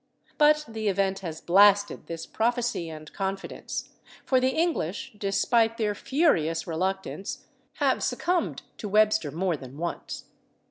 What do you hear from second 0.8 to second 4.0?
event has blasted this prophecy and confidence,